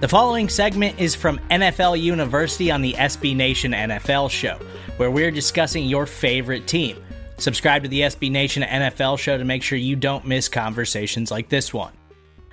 [0.00, 4.56] The following segment is from NFL University on the SB Nation NFL show,
[4.96, 7.02] where we're discussing your favorite team.
[7.38, 11.48] Subscribe to the SB Nation NFL show to make sure you don't miss conversations like
[11.48, 11.92] this one.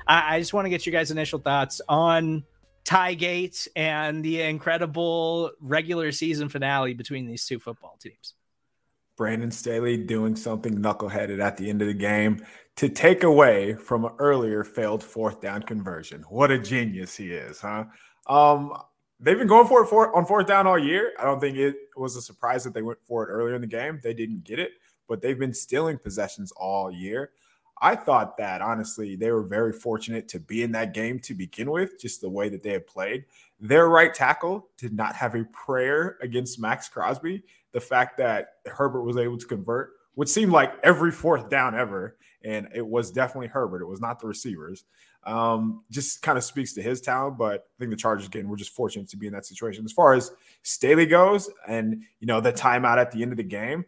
[0.07, 2.45] I, just want to get your guys' initial thoughts on
[2.83, 8.33] Tygate and the incredible regular season finale between these two football teams.
[9.17, 12.45] Brandon Staley doing something knuckleheaded at the end of the game
[12.75, 16.23] to take away from an earlier failed fourth down conversion.
[16.29, 17.85] What a genius he is, huh?
[18.27, 18.73] Um,
[19.19, 21.13] they've been going for it for, on fourth down all year.
[21.17, 23.67] I don't think it was a surprise that they went for it earlier in the
[23.67, 23.99] game.
[24.03, 24.71] They didn't get it,
[25.07, 27.31] but they've been stealing possessions all year.
[27.81, 31.69] I thought that honestly, they were very fortunate to be in that game to begin
[31.69, 33.25] with, just the way that they had played.
[33.59, 37.43] Their right tackle did not have a prayer against Maxx Crosby.
[37.73, 42.17] The fact that Herbert was able to convert would seem like every fourth down ever,
[42.43, 43.81] and it was definitely Herbert.
[43.81, 44.85] It was not the receivers.
[45.25, 48.55] Um, just kind of speaks to his talent, but I think the Chargers again were
[48.55, 49.83] just fortunate to be in that situation.
[49.83, 50.31] As far as
[50.61, 53.85] Staley goes, and you know the timeout at the end of the game,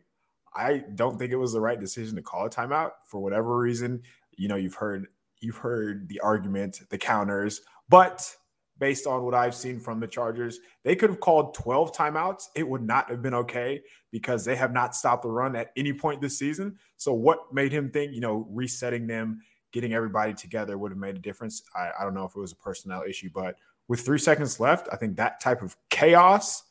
[0.57, 4.01] I don't think it was the right decision to call a timeout for whatever reason.
[4.35, 5.07] You know, you've heard
[5.39, 8.35] you've heard the argument, the counters, but
[8.79, 12.43] based on what I've seen from the Chargers, they could have called 12 timeouts.
[12.55, 13.81] It would not have been okay
[14.11, 16.77] because they have not stopped the run at any point this season.
[16.97, 19.41] So, what made him think, you know, resetting them,
[19.71, 21.63] getting everybody together would have made a difference?
[21.75, 23.55] I, I don't know if it was a personnel issue, but
[23.87, 26.63] with three seconds left, I think that type of chaos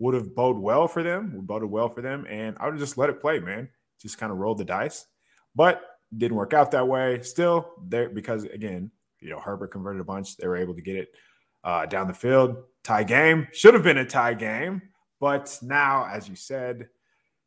[0.00, 2.26] would have bode well for them, would boded well for them.
[2.28, 3.68] And I would have just let it play, man.
[4.00, 5.06] Just kind of roll the dice.
[5.54, 5.82] But
[6.16, 7.20] didn't work out that way.
[7.22, 8.90] Still, there because again,
[9.20, 10.36] you know, Herbert converted a bunch.
[10.36, 11.14] They were able to get it
[11.62, 12.56] uh, down the field.
[12.82, 14.80] Tie game should have been a tie game,
[15.20, 16.88] but now, as you said,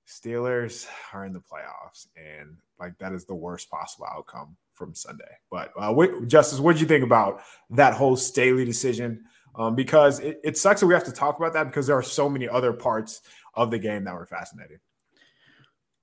[0.08, 5.24] Steelers are in the playoffs, and like that is the worst possible outcome from Sunday.
[5.50, 5.94] But uh,
[6.28, 7.42] Justice, what did you think about
[7.72, 9.24] that whole Staley decision?
[9.56, 12.04] Um, because it, it sucks that we have to talk about that because there are
[12.04, 13.22] so many other parts
[13.54, 14.80] of the game that were fascinating.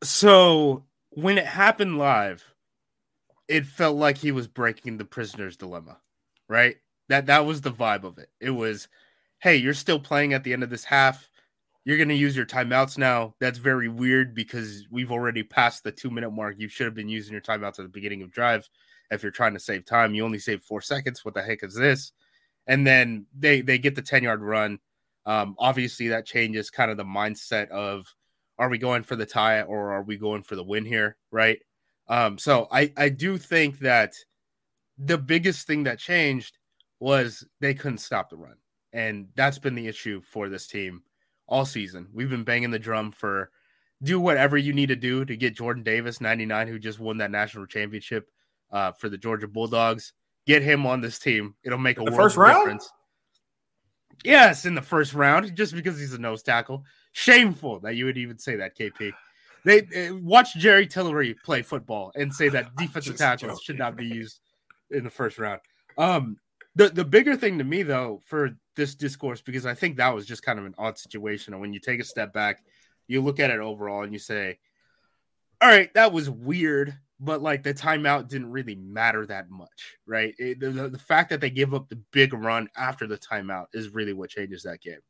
[0.03, 2.45] So when it happened live,
[3.49, 5.99] it felt like he was breaking the prisoner's dilemma,
[6.49, 6.77] right?
[7.09, 8.29] That that was the vibe of it.
[8.41, 8.87] It was,
[9.41, 11.29] hey, you're still playing at the end of this half.
[11.85, 13.35] You're going to use your timeouts now.
[13.41, 16.55] That's very weird because we've already passed the two minute mark.
[16.59, 18.69] You should have been using your timeouts at the beginning of drive.
[19.11, 21.25] If you're trying to save time, you only save four seconds.
[21.25, 22.13] What the heck is this?
[22.67, 24.79] And then they they get the ten yard run.
[25.27, 28.07] Um, obviously, that changes kind of the mindset of
[28.59, 31.59] are we going for the tie or are we going for the win here, right?
[32.09, 34.15] Um, so I I do think that
[34.99, 36.59] the biggest thing that changed
[37.01, 38.57] was they couldn't stop the run.
[38.93, 41.03] And that's been the issue for this team
[41.49, 42.09] all season.
[42.13, 43.51] We've been banging the drum for
[44.03, 47.31] do whatever you need to do to get Jordan Davis, 99, who just won that
[47.31, 48.31] national championship
[48.71, 50.13] uh, for the Georgia Bulldogs.
[50.51, 51.55] Get him on this team.
[51.63, 52.57] It'll make a first round?
[52.65, 52.91] difference.
[54.25, 56.83] Yes, in the first round, just because he's a nose tackle.
[57.13, 59.13] Shameful that you would even say that, KP.
[59.65, 63.63] They uh, watch Jerry Tillery play football and say that defensive tackles joking.
[63.63, 64.41] should not be used
[64.91, 65.61] in the first round.
[65.97, 66.37] Um,
[66.75, 70.27] the the bigger thing to me though for this discourse because I think that was
[70.27, 71.55] just kind of an odd situation.
[71.55, 72.65] And when you take a step back,
[73.07, 74.59] you look at it overall and you say,
[75.61, 80.35] "All right, that was weird." But like the timeout didn't really matter that much, right?
[80.39, 83.91] It- the, the, fact that they give up the big run after the timeout is
[83.91, 85.01] really what changes that game.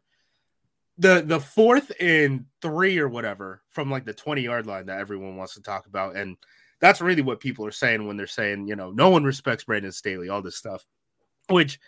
[0.99, 5.37] The the fourth and three or whatever from like the 20 yard line that everyone
[5.37, 6.37] wants to talk about and
[6.81, 9.93] that's really what people are saying when they're saying you know no one respects brandon
[9.93, 10.85] staley all this stuff
[11.49, 11.79] which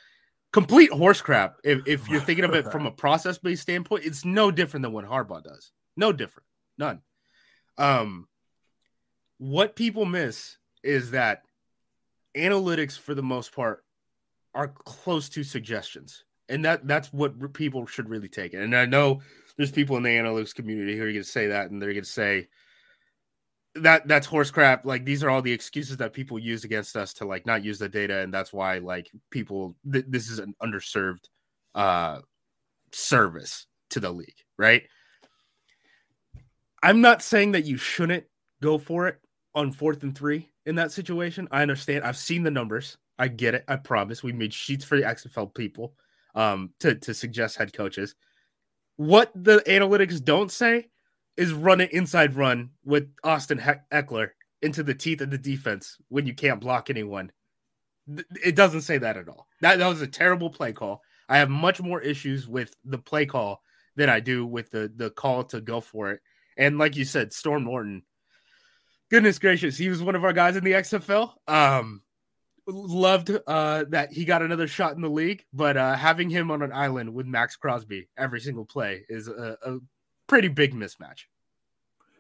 [0.53, 1.57] complete horse crap.
[1.65, 4.93] If, if you're thinking of it from a process based standpoint it's no different than
[4.93, 5.73] what harbaugh does.
[5.97, 6.47] No different.
[6.79, 7.01] None.
[7.79, 8.29] Um
[9.43, 11.43] what people miss is that
[12.37, 13.85] analytics for the most part
[14.55, 16.23] are close to suggestions.
[16.49, 18.55] And that that's what people should really take.
[18.55, 19.21] It and i know
[19.57, 22.05] there's people in the analytics community who are going to say that and they're going
[22.05, 22.47] to say
[23.75, 24.85] that that's horse crap.
[24.85, 27.81] Like these are all the excuses that people use against us to like not use
[27.81, 28.19] the data.
[28.19, 31.25] And that's why like people th- this is an underserved
[31.75, 32.21] uh
[32.93, 34.85] service to the league right?
[36.83, 38.25] I'm not saying that you shouldn't
[38.61, 39.22] go for it
[39.55, 43.55] on fourth and three in that situation i understand i've seen the numbers i get
[43.55, 45.95] it i promise we made sheets for the xfl people
[46.35, 48.15] um to to suggest head coaches
[48.97, 50.87] what the analytics don't say
[51.37, 53.59] is run an inside run with Austin
[53.93, 57.33] Ekeler into the teeth of the defense when you can't block anyone.
[58.45, 59.47] It doesn't say that at all.
[59.61, 61.03] That, that was a terrible play call.
[61.29, 63.63] I have much more issues with the play call
[63.97, 66.21] than I do with the the call to go for it.
[66.57, 68.03] And like you said, Storm Norton,
[69.13, 71.33] goodness gracious, he was one of our guys in the XFL.
[71.47, 72.01] Um,
[72.67, 76.63] loved uh, that he got another shot in the league, but uh, having him on
[76.63, 79.79] an island with Maxx Crosby every single play is a, a
[80.27, 81.25] pretty big mismatch.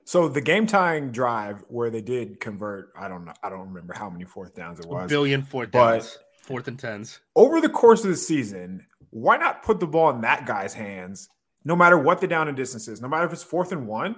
[0.04, 3.94] So the game tying drive where they did convert, I don't know, I don't remember
[3.94, 5.08] how many fourth downs it A was.
[5.08, 7.20] billion fourth but- downs, fourth and tens.
[7.34, 11.28] Over the course of the season, why not put the ball in that guy's hands,
[11.64, 14.16] no matter what the down and distance is, no matter if it's fourth and one,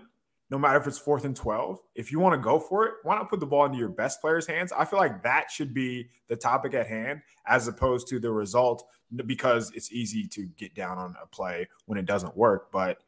[0.51, 3.17] no matter if it's fourth and 12, if you want to go for it, why
[3.17, 4.73] not put the ball into your best player's hands?
[4.73, 8.87] I feel like that should be the topic at hand as opposed to the result
[9.27, 12.71] because it's easy to get down on a play when it doesn't work.
[12.71, 12.99] But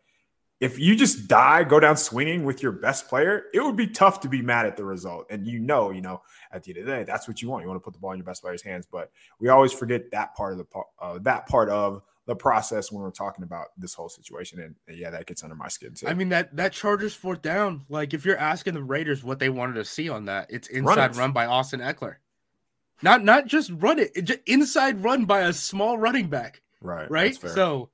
[0.58, 4.20] if you just die, go down swinging with your best player, it would be tough
[4.20, 5.26] to be mad at the result.
[5.28, 7.62] And you know, you know, at the end of the day, that's what you want.
[7.62, 8.86] You want to put the ball in your best player's hands.
[8.90, 10.66] But we always forget that part of the
[11.00, 14.60] uh, that part of the process when we're talking about this whole situation.
[14.60, 16.08] And, and yeah, that gets under my skin too.
[16.08, 17.84] I mean that that Chargers fourth down.
[17.88, 21.12] Like if you're asking the Raiders what they wanted to see on that, it's inside
[21.12, 21.16] it.
[21.18, 22.16] run by Austin Ekeler.
[23.02, 26.62] Not not just run it, it just inside run by a small running back.
[26.80, 27.36] right, right?
[27.36, 27.90] So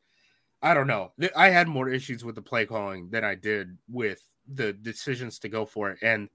[0.63, 1.13] I don't know.
[1.37, 5.49] I had more issues with the play calling than I did with the decisions to
[5.49, 5.99] go for it.
[6.03, 6.29] And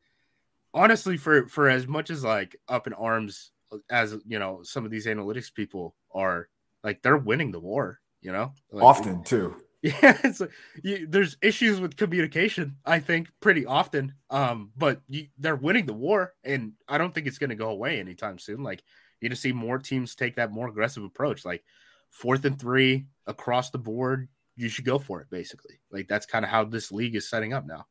[0.73, 3.51] honestly, for for as much as like up in arms
[3.89, 6.49] as you know, some of these analytics people are
[6.83, 7.99] like they're winning the war.
[8.21, 9.55] You know, Like, often too.
[9.81, 10.51] yeah, it's like,
[10.83, 12.77] you, there's issues with communication.
[12.83, 17.27] I think pretty often, um, but you, they're winning the war, and I don't think
[17.27, 18.63] it's going to go away anytime soon.
[18.63, 18.83] Like
[19.21, 21.63] you're going to see more teams take that more aggressive approach, like
[22.09, 24.27] fourth and three across the board.
[24.55, 25.79] You should go for it, basically.
[25.91, 27.85] Like that's kind of how this league is setting up now.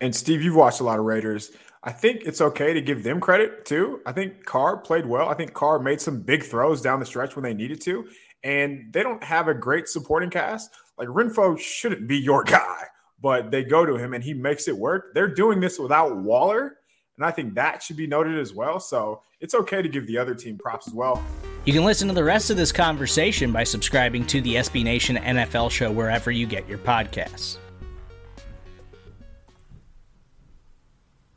[0.00, 1.52] And Steve, you've watched a lot of Raiders.
[1.82, 4.00] I think it's okay to give them credit too.
[4.04, 5.28] I think Carr played well.
[5.28, 8.06] I think Carr made some big throws down the stretch when they needed to.
[8.42, 10.70] And they don't have a great supporting cast.
[10.98, 12.82] Like Renfrow shouldn't be your guy,
[13.20, 15.14] but they go to him and he makes it work.
[15.14, 16.76] They're doing this without Waller.
[17.16, 18.80] And I think that should be noted as well.
[18.80, 21.24] So it's okay to give the other team props as well.
[21.64, 25.16] You can listen to the rest of this conversation by subscribing to the SB Nation
[25.16, 27.56] NFL show wherever you get your podcasts.